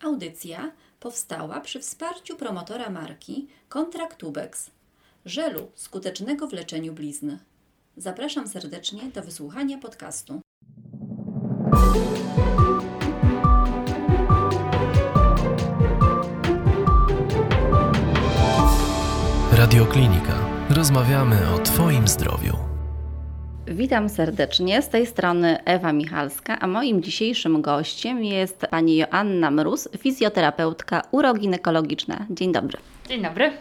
[0.00, 4.70] Audycja powstała przy wsparciu promotora marki Kontraktubex,
[5.24, 7.36] żelu skutecznego w leczeniu blizn.
[7.96, 10.40] Zapraszam serdecznie do wysłuchania podcastu.
[19.52, 20.34] Radioklinika.
[20.70, 22.67] Rozmawiamy o Twoim zdrowiu.
[23.70, 29.88] Witam serdecznie, z tej strony Ewa Michalska, a moim dzisiejszym gościem jest pani Joanna Mróz,
[29.98, 32.26] fizjoterapeutka uroginekologiczna.
[32.30, 32.78] Dzień dobry.
[33.08, 33.52] Dzień dobry.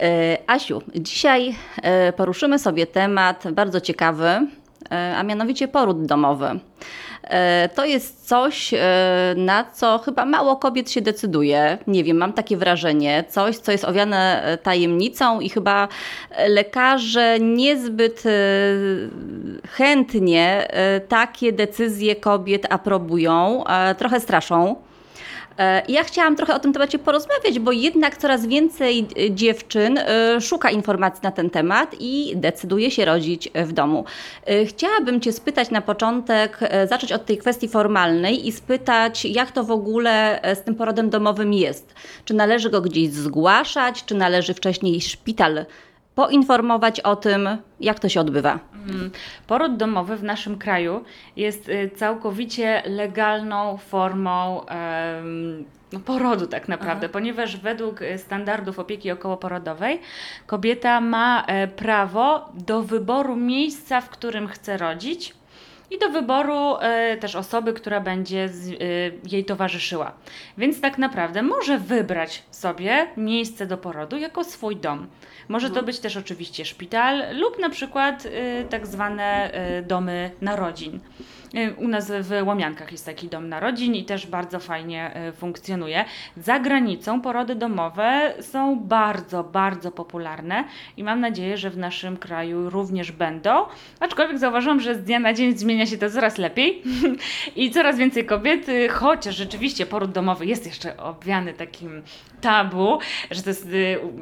[0.00, 4.26] E, Asiu, dzisiaj e, poruszymy sobie temat bardzo ciekawy,
[4.90, 6.60] e, a mianowicie poród domowy.
[7.74, 8.74] To jest coś,
[9.36, 11.78] na co chyba mało kobiet się decyduje.
[11.86, 13.24] Nie wiem, mam takie wrażenie.
[13.28, 15.88] Coś, co jest owiane tajemnicą i chyba
[16.48, 18.22] lekarze niezbyt
[19.68, 20.68] chętnie
[21.08, 23.64] takie decyzje kobiet aprobują,
[23.98, 24.76] trochę straszą.
[25.58, 30.40] E, ja chciałam trochę o tym temacie porozmawiać, bo jednak coraz więcej e, dziewczyn e,
[30.40, 34.04] szuka informacji na ten temat i decyduje się rodzić w domu.
[34.66, 39.70] Chciałabym Cię spytać na początek, zacząć od tej kwestii formalnej i spytać, jak to w
[39.70, 41.94] ogóle z tym porodem domowym jest.
[42.24, 45.66] Czy należy go gdzieś zgłaszać, czy należy wcześniej szpital
[46.14, 47.48] poinformować o tym,
[47.80, 48.58] jak to się odbywa.
[48.88, 49.10] Mm.
[49.46, 51.04] Poród domowy w naszym kraju
[51.36, 54.60] jest y, całkowicie legalną formą
[55.92, 57.12] no, porodu tak naprawdę, Aha.
[57.12, 60.00] ponieważ według y, standardów opieki okołoporodowej
[60.46, 65.34] kobieta ma e, prawo do wyboru miejsca, w którym chce rodzić
[65.90, 68.74] i do wyboru e, też osoby, która będzie z, e,
[69.30, 70.12] jej towarzyszyła.
[70.58, 75.06] Więc tak naprawdę może wybrać sobie miejsce do porodu jako swój dom.
[75.48, 75.86] Może to mhm.
[75.86, 79.50] być też oczywiście szpital lub na przykład e, tak zwane
[79.86, 81.00] domy narodzin.
[81.54, 86.04] Y, u nas w Łomiankach jest taki dom narodzin i też bardzo fajnie y, funkcjonuje.
[86.36, 90.64] Za granicą porody domowe są bardzo, bardzo popularne
[90.96, 93.64] i mam nadzieję, że w naszym kraju również będą.
[94.00, 96.82] Aczkolwiek zauważyłam, że z dnia na dzień zmienia się to coraz lepiej
[97.56, 102.02] i coraz więcej kobiet, y, chociaż rzeczywiście poród domowy jest jeszcze obwiany takim
[102.40, 102.98] tabu,
[103.30, 103.68] że to jest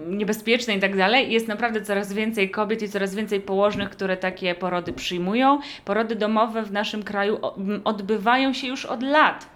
[0.07, 1.33] niebezpieczne i tak dalej.
[1.33, 5.61] Jest naprawdę coraz więcej kobiet i coraz więcej położnych, które takie porody przyjmują.
[5.85, 7.41] Porody domowe w naszym kraju kraju
[7.85, 9.47] odbywają się już od lat.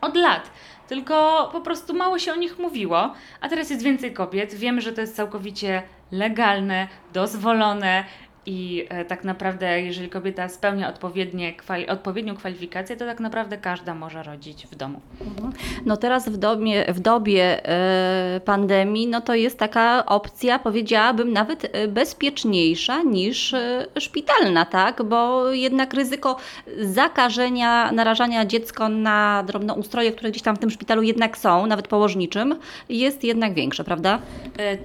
[0.00, 0.50] Od lat.
[0.88, 4.54] Tylko po prostu mało się o nich mówiło, a teraz jest więcej kobiet.
[4.54, 8.04] Wiemy, że to jest całkowicie legalne, dozwolone
[8.50, 13.94] i e, tak naprawdę, jeżeli kobieta spełnia odpowiednie kwali odpowiednią kwalifikację, to tak naprawdę każda
[13.94, 15.00] może rodzić w domu.
[15.20, 15.52] Mhm.
[15.86, 21.68] No teraz w, domie, w dobie e, pandemii, no to jest taka opcja, powiedziałabym, nawet
[21.72, 23.54] e, bezpieczniejsza niż
[23.98, 25.02] szpitalna, tak?
[25.02, 26.36] Bo jednak ryzyko
[26.80, 32.56] zakażenia, narażania dziecko na drobnoustroje, które gdzieś tam w tym szpitalu jednak są, nawet położniczym,
[32.88, 34.18] jest jednak większe, prawda?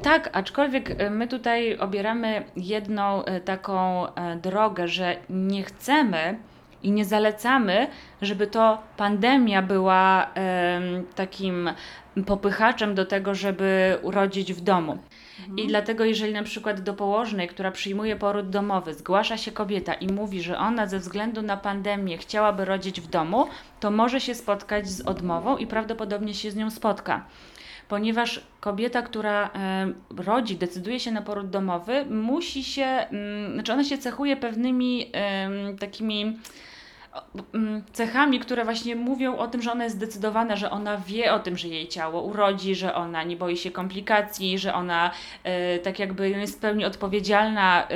[0.01, 3.54] Tak, aczkolwiek my tutaj obieramy jedną taką
[4.15, 6.39] e, drogę, że nie chcemy
[6.83, 7.87] i nie zalecamy,
[8.21, 10.29] żeby to pandemia była
[11.15, 11.69] takim
[12.25, 14.97] popychaczem do tego, żeby urodzić w domu.
[15.39, 15.59] Mhm.
[15.59, 20.07] I dlatego, jeżeli na przykład do położnej, która przyjmuje poród domowy, zgłasza się kobieta i
[20.07, 23.47] mówi, że ona ze względu na pandemię chciałaby rodzić w domu,
[23.79, 27.25] to może się spotkać z odmową i prawdopodobnie się z nią spotka
[27.87, 29.49] ponieważ kobieta, która
[30.17, 35.11] rodzi, decyduje się na poród domowy, musi się, mm, znaczy ona się cechuje pewnymi
[35.79, 36.37] takimi
[37.53, 41.39] mm, cechami, które właśnie mówią o tym, że ona jest zdecydowana, że ona wie o
[41.39, 45.11] tym, że jej ciało urodzi, że ona nie boi się komplikacji, że ona
[45.43, 47.87] e, tak jakby jest w pełni odpowiedzialna e,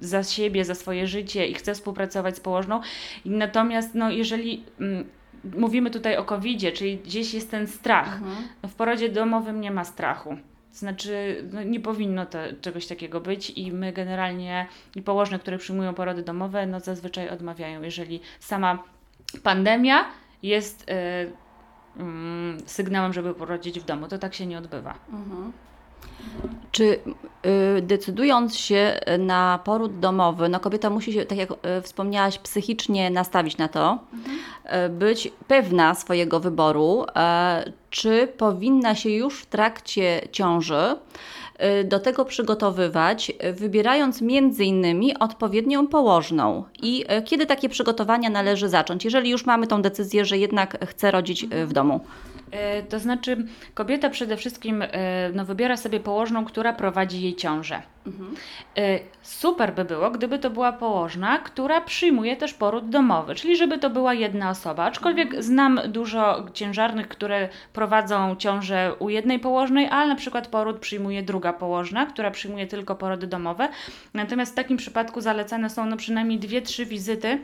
[0.00, 2.80] za siebie, za swoje życie i chce współpracować z położną.
[3.24, 5.04] Natomiast no, jeżeli mm,
[5.44, 8.16] mówimy tutaj o covid czyli gdzieś jest ten strach.
[8.16, 8.48] Mhm.
[8.66, 10.36] W porodzie domowym nie ma strachu.
[10.72, 14.66] Znaczy, no nie powinno to, czegoś takiego być i my generalnie
[14.96, 17.82] i położne, które przyjmują porody domowe, no zazwyczaj odmawiają.
[17.82, 18.82] Jeżeli sama
[19.42, 20.04] pandemia
[20.42, 21.32] jest y, y,
[22.66, 24.94] sygnałem, żeby porodzić w domu, to tak się nie odbywa.
[25.12, 25.52] Mhm.
[26.72, 26.98] Czy
[27.78, 33.10] y, decydując się na poród domowy, no kobieta musi się, tak jak y, wspomniałaś, psychicznie
[33.10, 34.38] nastawić na to, mhm.
[34.86, 37.06] y, być pewna swojego wyboru,
[37.90, 40.96] czy powinna się już w trakcie ciąży
[41.84, 46.64] do tego przygotowywać, wybierając między innymi odpowiednią położną.
[46.82, 51.46] I kiedy takie przygotowania należy zacząć, jeżeli już mamy tą decyzję, że jednak chce rodzić
[51.46, 52.00] w domu?
[52.52, 54.88] E, to znaczy, kobieta przede wszystkim e,
[55.34, 57.82] no, wybiera sobie położną, która prowadzi jej ciążę.
[58.06, 58.34] Mhm.
[59.22, 63.90] Super by było, gdyby to była położna, która przyjmuje też poród domowy, czyli żeby to
[63.90, 64.84] była jedna osoba.
[64.84, 65.42] Aczkolwiek mhm.
[65.42, 71.52] znam dużo ciężarnych, które prowadzą ciążę u jednej położnej, ale na przykład poród przyjmuje druga
[71.52, 73.68] położna, która przyjmuje tylko porody domowe.
[74.14, 77.38] Natomiast w takim przypadku zalecane są no przynajmniej dwie, trzy wizyty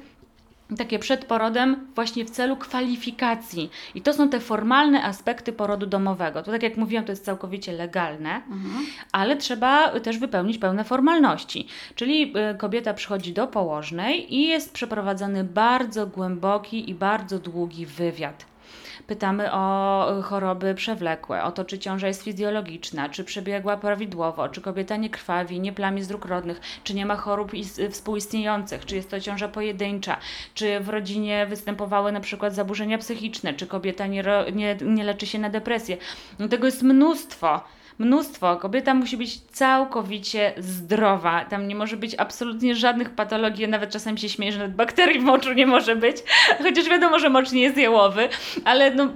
[0.76, 3.70] takie przed porodem właśnie w celu kwalifikacji.
[3.94, 6.43] I to są te formalne aspekty porodu domowego.
[6.43, 8.87] To tak jak mówiłam, to jest całkowicie legalne, mhm.
[9.12, 11.67] ale trzeba też wypełnić pełne formalności.
[11.94, 18.58] Czyli y, kobieta przychodzi do położnej i jest przeprowadzany bardzo głęboki i bardzo długi wywiad.
[19.06, 24.97] Pytamy o choroby przewlekłe, o to, czy ciąża jest fizjologiczna, czy przebiegła prawidłowo, czy kobieta
[24.97, 27.53] nie krwawi, nie plami z dróg rodnych, czy nie ma chorób
[27.91, 30.17] współistniejących, czy jest to ciąża pojedyncza,
[30.55, 35.38] czy w rodzinie występowały na przykład zaburzenia psychiczne, czy kobieta nie, nie, nie leczy się
[35.38, 35.97] na depresję.
[36.38, 37.61] No tego jest mnóstwo
[37.99, 38.56] mnóstwo.
[38.56, 41.45] Kobieta musi być całkowicie zdrowa.
[41.45, 43.69] Tam nie może być absolutnie żadnych patologii.
[43.69, 46.17] Nawet czasem się śmieję, że nawet bakterii w moczu nie może być.
[46.65, 48.29] Chociaż wiadomo, że mocz nie jest jałowy.
[48.65, 49.09] Ale no,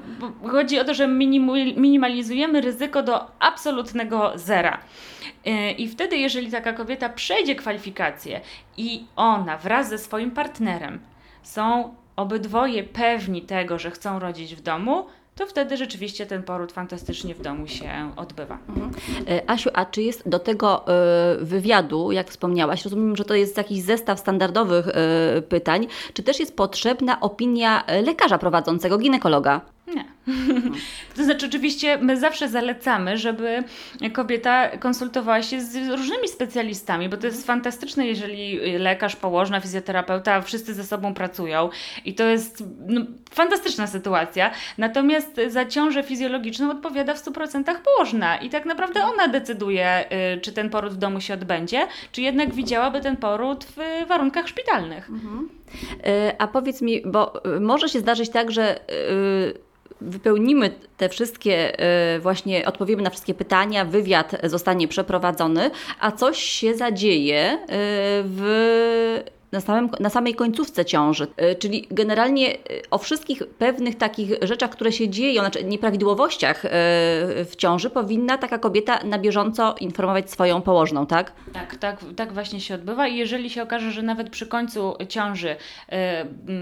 [0.50, 1.08] chodzi o to, że
[1.76, 4.78] minimalizujemy ryzyko do absolutnego zera.
[5.46, 8.40] Y, I wtedy, jeżeli taka kobieta przejdzie kwalifikację
[8.76, 11.00] i ona wraz ze swoim partnerem
[11.42, 17.34] są obydwoje pewni tego, że chcą rodzić w domu, to wtedy rzeczywiście ten poród fantastycznie
[17.34, 18.58] w domu się odbywa.
[18.68, 18.90] Mhm.
[19.28, 23.56] E, Asiu, a czy jest do tego e, wywiadu, jak wspomniałaś, rozumiem, że to jest
[23.56, 29.60] jakiś zestaw standardowych e, pytań, czy też jest potrzebna opinia lekarza prowadzącego, ginekologa?
[29.86, 30.04] Nie.
[31.16, 33.64] To znaczy, oczywiście, my zawsze zalecamy, żeby
[34.12, 40.74] kobieta konsultowała się z różnymi specjalistami, bo to jest fantastyczne, jeżeli lekarz, położna, fizjoterapeuta, wszyscy
[40.74, 41.70] ze sobą pracują
[42.04, 43.00] i to jest no,
[43.30, 44.50] fantastyczna sytuacja.
[44.78, 50.04] Natomiast za ciążę fizjologiczną odpowiada w 100% położna i tak naprawdę ona decyduje,
[50.36, 54.48] y, czy ten poród w domu się odbędzie, czy jednak widziałaby ten poród w warunkach
[54.48, 55.10] szpitalnych.
[55.10, 55.61] Mhm.
[56.06, 58.80] Y, a powiedz mi, bo y, może się zdarzyć tak, że
[60.00, 61.76] wypełnimy te wszystkie,
[62.20, 65.70] właśnie odpowiemy na wszystkie pytania, wywiad zostanie przeprowadzony,
[66.00, 67.58] a coś się zadzieje
[68.24, 69.22] w
[69.52, 71.26] na, samym, na samej końcówce ciąży.
[71.36, 72.58] E, czyli generalnie
[72.90, 76.62] o wszystkich pewnych takich rzeczach, które się dzieją, znaczy nieprawidłowościach
[77.44, 81.32] w ciąży, powinna taka kobieta na bieżąco informować swoją położną, tak?
[81.52, 85.56] Tak, tak, tak właśnie się odbywa i jeżeli się okaże, że nawet przy końcu ciąży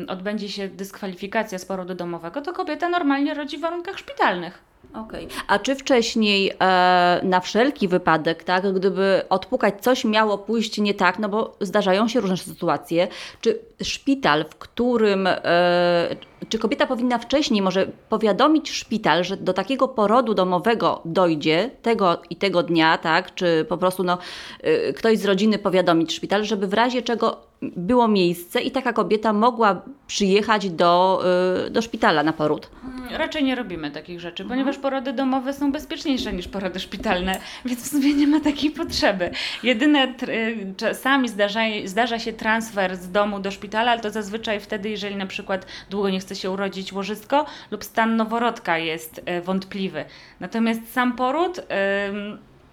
[0.08, 4.69] odbędzie się dyskwalifikacja z porodu domowego, to kobieta normalnie rodzi w warunkach szpitalnych.
[4.94, 5.26] Okej.
[5.26, 5.38] Okay.
[5.46, 11.18] A czy wcześniej e, na wszelki wypadek, tak, gdyby odpukać coś miało pójść nie tak,
[11.18, 13.08] no bo zdarzają się różne sytuacje,
[13.40, 16.16] czy szpital, w którym, e,
[16.48, 22.36] czy kobieta powinna wcześniej może powiadomić szpital, że do takiego porodu domowego dojdzie tego i
[22.36, 24.18] tego dnia, tak, czy po prostu no,
[24.60, 29.32] e, ktoś z rodziny powiadomić szpital, żeby w razie czego było miejsce i taka kobieta
[29.32, 31.22] mogła przyjechać do,
[31.66, 32.70] y, do szpitala na poród?
[32.84, 34.48] Mm, raczej nie robimy takich rzeczy, mhm.
[34.48, 39.30] ponieważ porody domowe są bezpieczniejsze niż porody szpitalne, więc w sumie nie ma takiej potrzeby.
[39.62, 44.90] Jedyne y, czasami zdarza, zdarza się transfer z domu do szpitala, ale to zazwyczaj wtedy,
[44.90, 50.04] jeżeli na przykład długo nie chce się urodzić łożysko lub stan noworodka jest y, wątpliwy.
[50.40, 51.60] Natomiast sam poród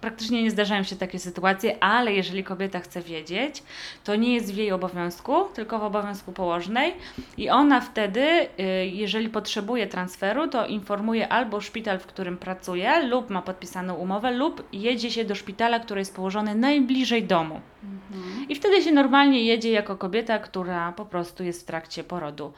[0.00, 3.62] praktycznie nie zdarzają się takie sytuacje, ale jeżeli kobieta chce wiedzieć,
[4.04, 6.94] to nie jest w jej obowiązku, tylko w obowiązku położnej
[7.36, 8.46] i ona wtedy, y,
[8.86, 14.68] jeżeli potrzebuje transferu, to informuje albo szpital, w którym pracuje, lub ma podpisaną umowę, lub
[14.72, 17.60] jedzie się do szpitala, który jest położony najbliżej domu.
[17.84, 18.48] Mhm.
[18.48, 22.52] I wtedy się normalnie jedzie jako kobieta, która po prostu jest w trakcie porodu.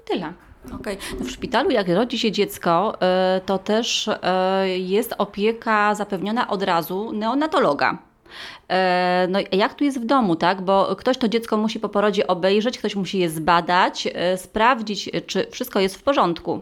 [0.00, 0.32] I tyle.
[0.72, 0.98] Okej.
[1.20, 6.62] No w szpitalu, jak rodzi się dziecko, e, to też e, jest opieka zapewniona od
[6.62, 7.98] razu neonatologa.
[8.68, 10.62] E, no jak tu jest w domu, tak?
[10.62, 15.80] Bo ktoś to dziecko musi po porodzie obejrzeć, ktoś musi je zbadać, sprawdzić, czy wszystko
[15.80, 16.60] jest w porządku.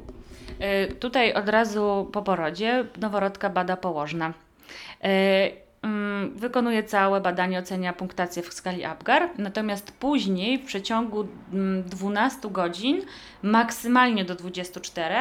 [1.01, 4.33] Tutaj od razu po porodzie noworodka bada położna.
[5.83, 11.27] Mm, wykonuje całe badanie, ocenia punktację w skali Apgar, natomiast później w przeciągu
[11.87, 13.03] 12 mm, godzin,
[13.43, 15.15] maksymalnie do 24,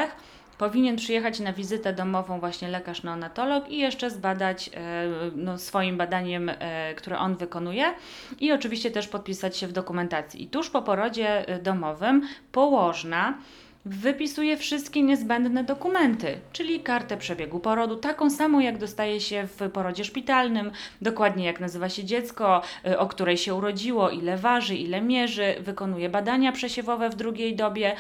[0.57, 6.49] powinien przyjechać na wizytę domową właśnie lekarz neonatolog i jeszcze zbadać e, no, swoim badaniem,
[6.49, 7.93] e, które on wykonuje
[8.39, 10.43] i oczywiście też podpisać się w dokumentacji.
[10.43, 13.37] I tuż po porodzie e, domowym położna
[13.85, 20.05] wypisuje wszystkie niezbędne dokumenty, czyli kartę przebiegu porodu, taką samą jak dostaje się w porodzie
[20.05, 20.71] szpitalnym,
[21.01, 26.09] dokładnie jak nazywa się dziecko, y, o której się urodziło, ile waży, ile mierzy, wykonuje
[26.09, 27.95] badania przesiewowe w drugiej dobie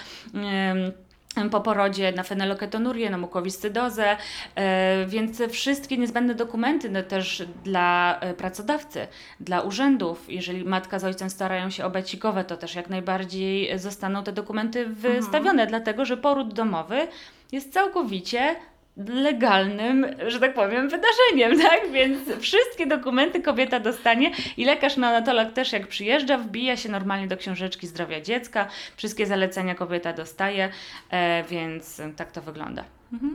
[1.51, 4.17] po porodzie na fenyloketonurię, na mukowiscydozę,
[4.55, 9.07] e, więc wszystkie niezbędne dokumenty no też dla e, pracodawcy,
[9.39, 14.23] dla urzędów, jeżeli matka z ojcem starają się o becikowe, to też jak najbardziej zostaną
[14.23, 17.07] te dokumenty wystawione, dlatego że poród domowy
[17.51, 18.55] jest całkowicie
[18.97, 21.91] legalnym, że tak powiem, wydarzeniem, tak?
[21.91, 27.37] Więc wszystkie dokumenty kobieta dostanie i lekarz neonatolog też jak przyjeżdża, wbija się normalnie do
[27.37, 28.67] książeczki zdrowia dziecka,
[28.97, 30.69] wszystkie zalecenia kobieta dostaje,
[31.09, 32.83] e, więc tak to wygląda.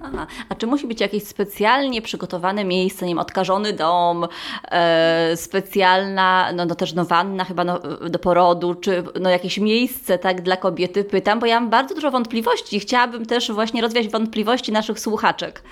[0.05, 0.27] Aha.
[0.49, 4.27] A czy musi być jakieś specjalnie przygotowane miejsce, nie wiem, odkażony dom,
[4.71, 7.79] e, specjalna, no, no też no wanna chyba no,
[8.11, 11.05] do porodu, czy no jakieś miejsce tak dla kobiety?
[11.05, 12.81] Pytam, bo ja mam bardzo dużo wątpliwości.
[12.81, 15.63] Chciałabym też właśnie rozwiać wątpliwości naszych słuchaczek.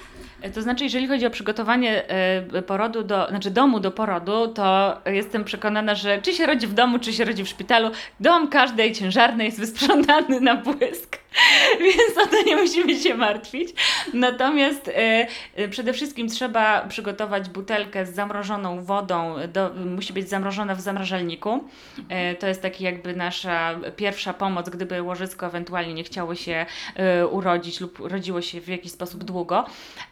[0.43, 4.97] E, To znaczy, jeżeli chodzi o przygotowanie e, porodu do, znaczy domu do porodu, to
[5.07, 8.93] jestem przekonana, że czy się rodzi w domu, czy się rodzi w szpitalu, dom każdej
[8.93, 11.19] ciężarnej jest wysprzątany na błysk,
[11.81, 13.69] więc o to nie musimy się martwić.
[14.15, 20.75] Natomiast e, e, przede wszystkim trzeba przygotować butelkę z zamrożoną wodą, do, musi być zamrożona
[20.75, 21.65] w zamrażalniku.
[22.09, 27.27] E, to jest taki jakby nasza pierwsza pomoc, gdyby łożysko ewentualnie nie chciało się e,
[27.27, 29.65] urodzić lub rodziło się w jakiś sposób długo.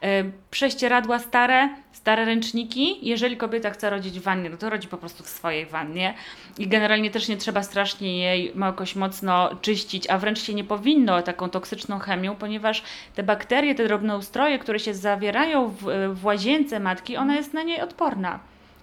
[0.03, 3.09] E, Prześcieradła stare, stare ręczniki.
[3.09, 6.15] Jeżeli kobieta chce rodzić w wannie, no to rodzi po prostu w swojej wannie.
[6.59, 11.23] I generalnie też nie trzeba strasznie jej jakoś mocno czyścić, a wręcz się nie powinno
[11.23, 12.83] taką toksyczną chemią, ponieważ
[13.15, 15.85] te bakterie, te drobnoustroje, które się zawierają w,
[16.15, 18.41] w łazience matki, ona jest na niej odporna.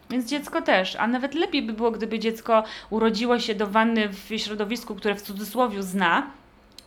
[0.10, 4.30] Więc dziecko też, a nawet lepiej by było, gdyby dziecko urodziło się do wanny w
[4.38, 6.32] środowisku, które w cudzysłowie zna,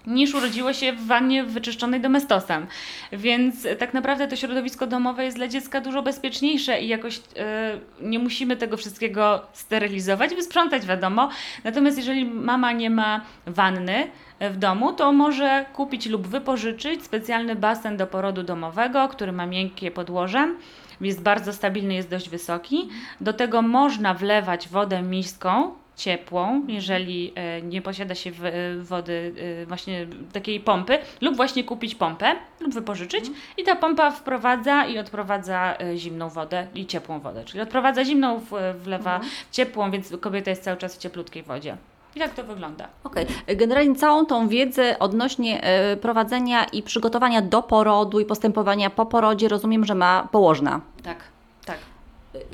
[0.07, 2.67] niż urodziło się w wannie wyczyszczonej domestosem.
[3.13, 7.79] Więc e, tak naprawdę to środowisko domowe jest dla dziecka dużo bezpieczniejsze i jakoś e,
[8.01, 11.29] nie musimy tego wszystkiego sterylizować, wysprzątać wiadomo.
[11.65, 17.57] Natomiast jeżeli mama nie ma wanny e, w domu, to może kupić lub wypożyczyć specjalny
[17.57, 20.55] basen do porodu domowego, który ma miękkie podłoże.
[21.01, 22.89] Jest bardzo stabilny, jest dość wysoki.
[23.21, 29.67] Do tego można wlewać wodę miską, ciepłą, jeżeli e, nie posiada się e, wody e,
[29.67, 33.25] właśnie takiej pompy, lub właśnie kupić pompę lub wypożyczyć
[33.57, 38.41] i ta pompa wprowadza i odprowadza zimną wodę i ciepłą wodę, czyli odprowadza zimną,
[38.75, 39.21] wlewa
[39.53, 41.77] ciepłą, więc kobieta jest cały czas w cieplutkiej wodzie.
[42.17, 42.89] I tak to wygląda.
[43.05, 43.27] Okej.
[43.47, 45.61] Generalnie całą tą wiedzę odnośnie
[46.01, 50.81] prowadzenia i przygotowania do porodu i postępowania po porodzie rozumiem, że ma położna.
[51.03, 51.32] Tak.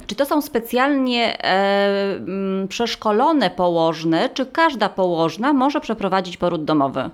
[0.07, 7.11] Czy to są specjalnie e, mm, przeszkolone położne, czy każda położna może przeprowadzić poród domowy?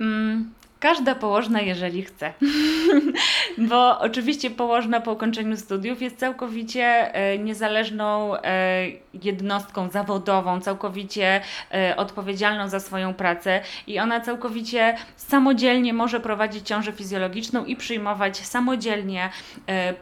[0.00, 2.32] Mm, każda położna, jeżeli chce.
[3.70, 8.86] Bo oczywiście położna po ukończeniu studiów jest całkowicie e, niezależną e,
[9.22, 11.40] jednostką zawodową, całkowicie
[11.74, 18.36] e, odpowiedzialną za swoją pracę i ona całkowicie samodzielnie może prowadzić ciążę fizjologiczną i przyjmować
[18.36, 19.30] samodzielnie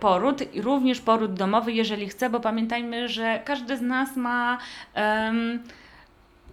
[0.01, 4.59] poród, również poród domowy, jeżeli chce, bo pamiętajmy, że każdy z nas ma.
[4.95, 5.63] em,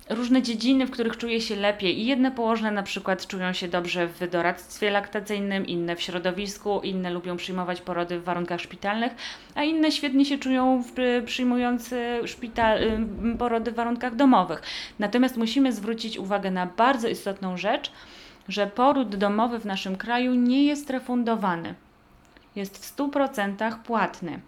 [0.10, 2.00] różne dziedziny, w których czuje się lepiej.
[2.00, 7.12] I jedne położne na przykład czują się dobrze w doradztwie laktacyjnym, inne w środowisku, inne
[7.12, 9.14] lubią przyjmować porody w warunkach szpitalnych,
[9.56, 14.62] a inne świetnie się czują w, przyjmując y, szpital, y, porody w warunkach domowych.
[15.00, 17.92] Natomiast musimy zwrócić uwagę na bardzo istotną rzecz,
[18.48, 21.76] że poród domowy w naszym kraju nie jest refundowany.
[22.56, 24.40] Jest w 100% płatny.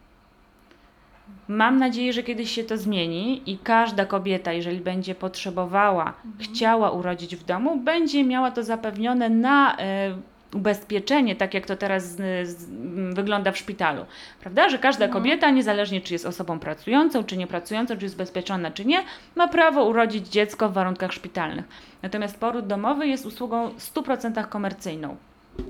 [1.47, 7.35] Mam nadzieję, że kiedyś się to zmieni i każda kobieta, jeżeli będzie potrzebowała, chciała urodzić
[7.35, 10.15] w domu, będzie miała to zapewnione na e,
[10.55, 14.05] ubezpieczenie, tak jak to teraz z, m, wygląda w szpitalu.
[14.41, 14.69] Prawda?
[14.69, 19.03] Że każda kobieta, niezależnie czy jest osobą pracującą, czy niepracującą, czy jest ubezpieczona, czy nie,
[19.35, 21.65] ma prawo urodzić dziecko w warunkach szpitalnych.
[22.01, 25.15] Natomiast poród domowy jest usługą w 100% komercyjną.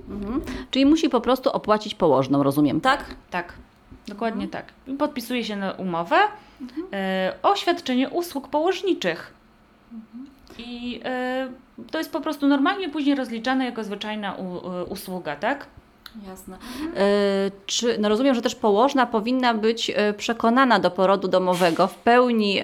[0.10, 0.42] Mhm.
[0.72, 3.06] Czyli musi po prostu opłacić położną, rozumiem, tak?
[3.32, 3.54] Tak,
[4.08, 4.66] dokładnie tak.
[4.98, 6.16] Podpisuje się na umowę
[6.94, 9.34] e, o świadczenie usług położniczych.
[10.58, 11.48] I e,
[11.92, 15.68] to jest po prostu normalnie później rozliczane jako zwyczajna u, e, usługa, tak?
[16.28, 16.58] Jasne.
[16.98, 21.96] E, czy, no rozumiem, że też położna powinna być e, przekonana do porodu domowego, w
[21.96, 22.64] pełni, e,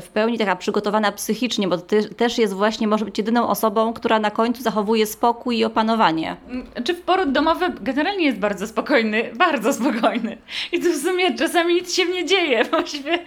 [0.00, 4.18] w pełni taka przygotowana psychicznie, bo ty, też jest właśnie, może być jedyną osobą, która
[4.18, 6.36] na końcu zachowuje spokój i opanowanie.
[6.48, 10.38] Mm, Czy w poród domowy generalnie jest bardzo spokojny, bardzo spokojny.
[10.72, 13.18] I tu w sumie czasami nic się nie dzieje, właściwie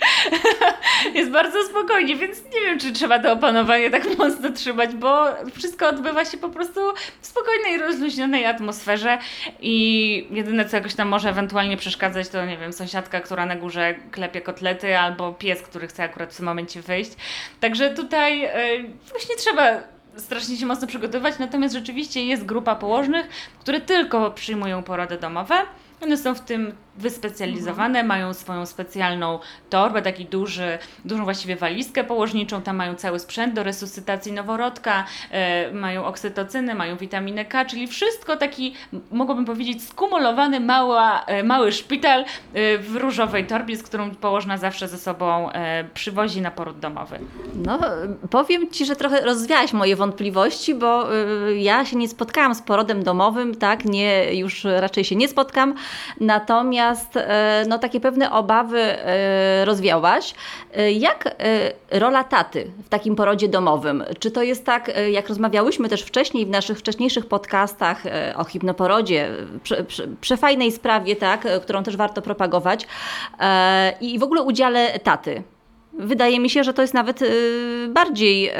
[1.15, 5.25] jest bardzo spokojnie, więc nie wiem, czy trzeba to opanowanie tak mocno trzymać, bo
[5.55, 6.79] wszystko odbywa się po prostu
[7.21, 9.17] w spokojnej, rozluźnionej atmosferze
[9.61, 13.95] i jedyne, co jakoś tam może ewentualnie przeszkadzać, to nie wiem, sąsiadka, która na górze
[14.11, 17.11] klepie kotlety, albo pies, który chce akurat w tym momencie wyjść.
[17.59, 18.53] Także tutaj e,
[19.09, 19.83] właśnie trzeba
[20.15, 23.27] strasznie się mocno przygotowywać, natomiast rzeczywiście jest grupa położnych,
[23.59, 25.55] które tylko przyjmują porody domowe.
[26.01, 29.39] One są w tym wyspecjalizowane, mają swoją specjalną
[29.69, 35.71] torbę, taki duży, dużą właściwie walizkę położniczą, tam mają cały sprzęt do resuscytacji noworodka, e,
[35.71, 38.73] mają oksytocyny, mają witaminę K, czyli wszystko taki,
[39.11, 44.87] mogłabym powiedzieć, skumulowany mała, e, mały szpital e, w różowej torbie, z którą położna zawsze
[44.87, 45.49] ze sobą
[45.93, 47.19] przywozi na poród domowy.
[47.55, 47.79] No,
[48.29, 51.07] powiem Ci, że trochę rozwiałaś moje wątpliwości, bo
[51.57, 55.73] ja się nie spotkałam z porodem domowym, tak, nie, już raczej się nie spotkam,
[56.19, 60.33] natomiast e, no, takie pewne obawy e, rozwiałaś.
[60.73, 61.35] E, Jak
[61.91, 64.03] rola taty w takim porodzie domowym?
[64.19, 68.03] Czy to jest tak, jak rozmawiałyśmy też wcześniej w naszych wcześniejszych podcastach
[68.35, 69.29] o hipnoporodzie,
[69.63, 72.87] prze, prze, przefajnej sprawie, tak, którą też warto propagować
[74.01, 75.43] i w ogóle udziale taty?
[76.01, 78.53] Wydaje mi się, że to jest nawet y, bardziej y,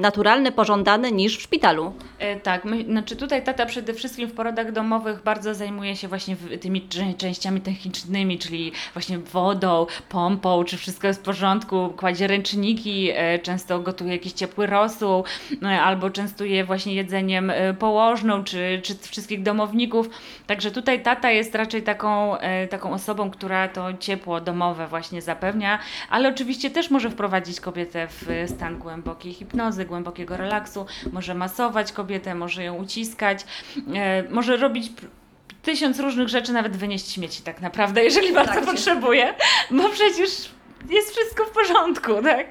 [0.00, 1.92] naturalne, pożądane niż w szpitalu.
[2.18, 6.36] E, tak, my, znaczy tutaj tata przede wszystkim w porodach domowych bardzo zajmuje się właśnie
[6.60, 13.10] tymi czę- częściami technicznymi, czyli właśnie wodą, pompą, czy wszystko jest w porządku, kładzie ręczniki,
[13.14, 15.24] e, często gotuje jakiś ciepły rosół,
[15.62, 20.10] e, albo częstuje właśnie jedzeniem położną, czy, czy wszystkich domowników.
[20.46, 22.36] Także tutaj tata jest raczej taką,
[22.70, 25.78] taką osobą, która to ciepło domowe właśnie zapewnia,
[26.10, 32.34] ale oczywiście też może wprowadzić kobietę w stan głębokiej hipnozy, głębokiego relaksu, może masować kobietę,
[32.34, 33.44] może ją uciskać,
[33.94, 34.92] e, może robić
[35.62, 38.64] tysiąc różnych rzeczy, nawet wynieść śmieci tak naprawdę, jeżeli bardzo Tak.
[38.64, 39.34] potrzebuje,
[39.70, 40.50] bo przecież
[40.90, 42.46] jest wszystko w porządku, tak?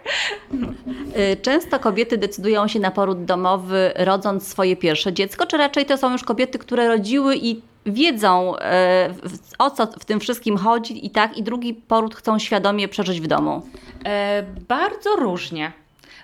[1.33, 5.97] Y, Często kobiety decydują się na poród domowy, rodząc swoje pierwsze dziecko, czy raczej to
[5.97, 9.13] są już kobiety, które rodziły i wiedzą, e,
[9.59, 13.27] o co w tym wszystkim chodzi, i tak, i drugi poród chcą świadomie przeżyć w
[13.27, 13.61] domu.
[14.05, 15.71] E, bardzo różnie.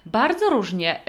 [0.06, 1.00] Bardzo różnie.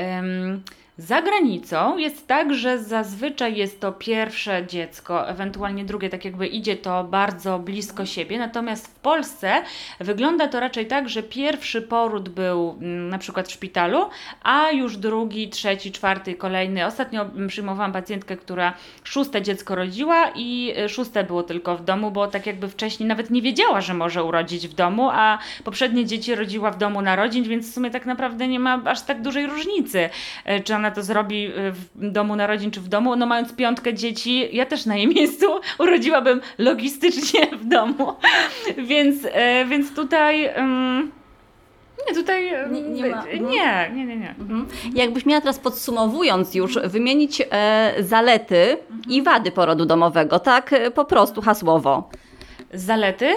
[1.07, 6.77] Za granicą jest tak, że zazwyczaj jest to pierwsze dziecko, ewentualnie drugie, tak jakby idzie
[6.77, 8.39] to bardzo blisko siebie.
[8.39, 9.63] Natomiast w Polsce
[10.01, 14.09] wygląda to raczej tak, że pierwszy poród był mm, na przykład w szpitalu,
[14.43, 16.87] a już drugi, trzeci, czwarty, kolejny.
[16.87, 22.11] Ostatnio mm, przyjmowałam pacjentkę, która szóste dziecko rodziła i y, szóste było tylko w domu,
[22.11, 26.35] bo tak jakby wcześniej nawet nie wiedziała, że może urodzić w domu, a poprzednie dzieci
[26.35, 30.11] rodziła w domu narodzin, więc w sumie tak naprawdę nie ma aż tak dużej różnicy,
[30.45, 33.17] e, czy ona to zrobi e, w domu narodzin, czy w domu.
[33.17, 35.47] No mając piątkę dzieci, ja też na jej miejscu
[35.79, 38.13] urodziłabym logistycznie w domu,
[38.79, 40.45] więc, e, więc tutaj...
[40.45, 41.13] em,
[42.09, 42.49] nie, tutaj...
[42.55, 44.35] em, Nie- nie ma- nie, nie, nie, nie.
[44.41, 44.67] Mhm.
[44.95, 48.77] Jakbyś miała teraz podsumowując już, wymienić e, zalety
[49.09, 52.11] i wady porodu domowego, tak e, po prostu hasłowo.
[52.75, 53.31] Zalety?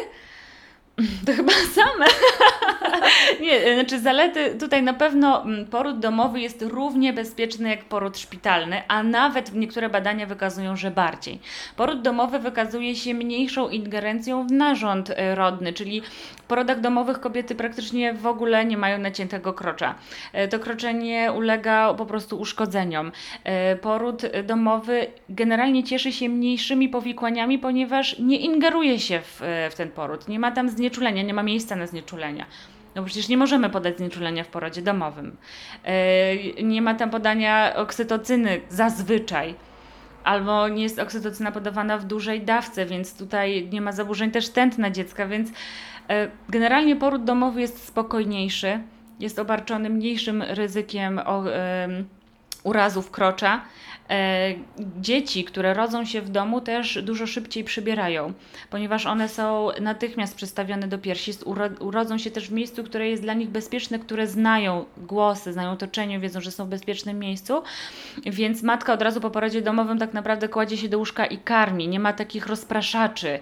[1.25, 2.05] To chyba same.
[3.41, 8.81] Nie, znaczy zalety tutaj na pewno mm, poród domowy jest równie bezpieczny jak poród szpitalny,
[8.87, 11.39] a nawet niektóre badania wykazują, że bardziej.
[11.75, 16.01] Poród domowy wykazuje się mniejszą ingerencją w narząd e, rodny, czyli
[16.37, 19.95] w porodach domowych kobiety praktycznie w ogóle nie mają naciętego krocza.
[20.33, 23.11] E, To krocze nie ulega po prostu uszkodzeniom.
[23.43, 29.91] E, Poród domowy generalnie cieszy się mniejszymi powikłaniami, ponieważ nie ingeruje się w, w ten
[29.91, 30.27] poród.
[30.27, 30.84] Nie ma tam znieczulenia,
[31.23, 32.45] nie ma miejsca na znieczulenia.
[32.95, 35.37] No przecież nie możemy podać znieczulenia w porodzie domowym.
[35.83, 39.55] E, Nie ma tam podania oksytocyny zazwyczaj.
[40.23, 44.89] Albo nie jest oksytocyna podawana w dużej dawce, więc tutaj nie ma zaburzeń też tętna
[44.89, 45.49] dziecka, więc
[46.09, 48.79] e, generalnie poród domowy jest spokojniejszy,
[49.19, 51.21] jest obarczony mniejszym ryzykiem
[52.63, 53.61] urazów krocza.
[54.09, 54.53] E,
[55.01, 58.33] Dzieci, które rodzą się w domu, też dużo szybciej przybierają,
[58.69, 63.23] ponieważ one są natychmiast przystawione do piersi, uro- urodzą się też w miejscu, które jest
[63.23, 67.63] dla nich bezpieczne, które znają głosy, znają otoczenie, wiedzą, że są w bezpiecznym miejscu,
[68.25, 71.87] więc matka od razu po porodzie domowym tak naprawdę kładzie się do łóżka i karmi,
[71.87, 73.39] nie ma takich rozpraszaczy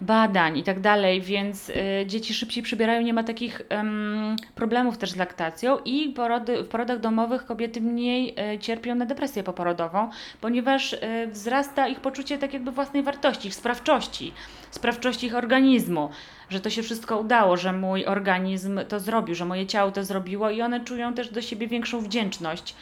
[0.00, 1.74] badań i tak dalej, więc y,
[2.06, 7.00] dzieci szybciej przybierają, nie ma takich em, problemów też z laktacją i porody, w porodach
[7.00, 10.98] domowych kobiety mniej y, cierpią na depresję poporodową, ponieważ y,
[11.30, 14.32] wzrasta ich poczucie tak jakby własnej wartości, ich sprawczości,
[14.70, 16.10] sprawczości ich organizmu,
[16.48, 20.50] że to się wszystko udało, że mój organizm to zrobił, że moje ciało to zrobiło
[20.50, 22.74] i one czują też do siebie większą wdzięczność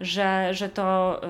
[0.00, 1.20] że, że, to,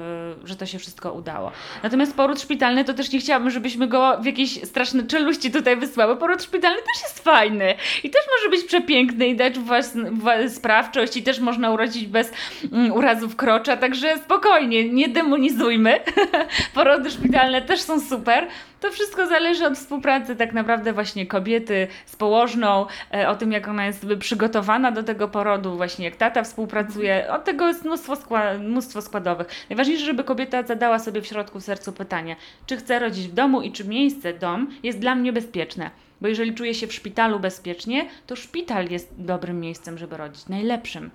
[0.45, 1.53] y, że to się wszystko udało.
[1.83, 6.17] Natomiast poród szpitalny to też nie chciałabym, żebyśmy go w jakieś straszne czeluści tutaj wysłały.
[6.17, 11.17] Poród szpitalny też jest fajny i też może być przepiękny i dać własn- wa- sprawczość
[11.17, 12.33] i też można urodzić bez
[12.73, 16.01] mm, urazów krocza, także spokojnie, nie demonizujmy.
[16.75, 18.47] Porody szpitalne też są super.
[18.81, 23.69] To wszystko zależy od współpracy tak naprawdę właśnie kobiety z położną, e, o tym jak
[23.69, 27.33] ona jest przygotowana do tego porodu, właśnie jak tata współpracuje.
[27.33, 29.47] Od tego jest mnóstwo skła- mnóstwo składowych.
[29.71, 32.37] Najważniejsze, żeby kobieta zadała sobie w środku w sercu pytanie,
[32.67, 35.91] czy chce rodzić w domu i czy miejsce, dom jest dla mnie bezpieczne.
[36.21, 41.11] Bo jeżeli czuję się w szpitalu bezpiecznie, to szpital jest dobrym miejscem, żeby rodzić, najlepszym.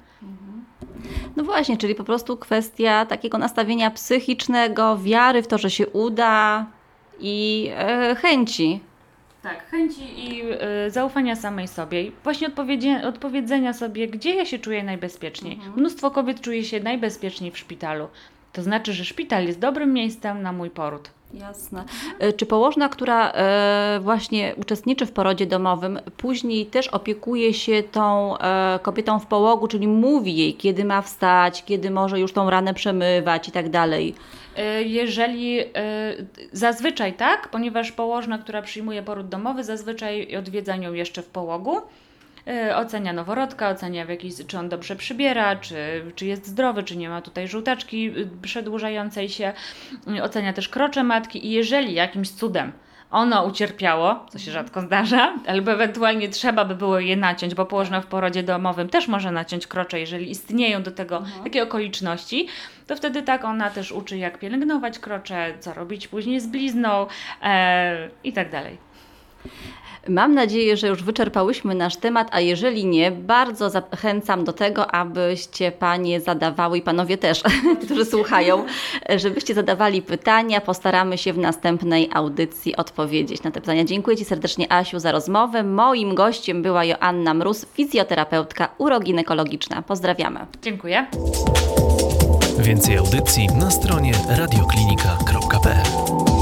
[1.35, 6.65] No właśnie, czyli po prostu kwestia takiego nastawienia psychicznego, wiary w to, że się uda
[7.23, 8.79] i e, chęci.
[9.43, 10.41] Tak, chęci i
[10.87, 12.03] y, zaufania samej sobie.
[12.03, 12.49] I właśnie
[13.07, 15.59] odpowiedzenia sobie, gdzie ja się czuję najbezpieczniej.
[15.75, 18.07] Mnóstwo kobiet czuje się najbezpieczniej w szpitalu.
[18.53, 21.09] To znaczy, że szpital jest dobrym miejscem na mój poród.
[21.33, 21.83] Jasne.
[22.19, 28.37] E, Czy położna, która e, właśnie uczestniczy w porodzie domowym, później też opiekuje się tą
[28.37, 32.73] e, kobietą w połogu, czyli mówi jej, kiedy ma wstać, kiedy może już tą ranę
[32.73, 34.15] przemywać i tak dalej?
[34.85, 35.59] Jeżeli
[36.51, 41.81] zazwyczaj tak, ponieważ położna, która przyjmuje poród domowy, zazwyczaj odwiedza ją jeszcze w połogu.
[42.47, 45.75] Y, Ocenia noworodka, ocenia w jakiś, czy on dobrze przybiera, czy,
[46.15, 49.53] czy jest zdrowy, czy nie ma tutaj żółtaczki y, przedłużającej się.
[50.17, 52.71] Y, Ocenia też krocze matki i jeżeli jakimś cudem
[53.13, 58.01] ono ucierpiało, co się rzadko zdarza, albo ewentualnie trzeba by było je naciąć, bo położna
[58.01, 62.47] w porodzie domowym też może naciąć krocze, jeżeli istnieją do tego takie okoliczności,
[62.87, 67.07] to wtedy tak ona też uczy, jak pielęgnować krocze, co robić później z blizną
[67.41, 68.77] e, i tak dalej.
[70.07, 75.71] Mam nadzieję, że już wyczerpałyśmy nasz temat, a jeżeli nie, bardzo zachęcam do tego, abyście
[75.71, 77.43] panie zadawały i panowie też,
[77.85, 78.65] którzy słuchają,
[79.15, 80.61] żebyście zadawali pytania.
[80.61, 83.83] Postaramy się w następnej audycji odpowiedzieć na te pytania.
[83.83, 85.63] Dziękuję Ci serdecznie, Asiu, za rozmowę.
[85.63, 89.81] Moim gościem była Joanna Mróz, fizjoterapeutka uroginekologiczna.
[89.81, 90.39] Pozdrawiamy.
[90.61, 91.07] Dziękuję.
[92.59, 96.32] Więcej audycji na stronie radioklinika.pl